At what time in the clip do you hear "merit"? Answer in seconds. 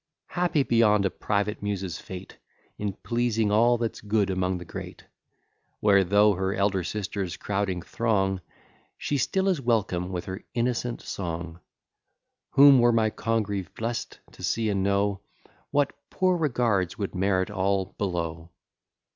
17.13-17.51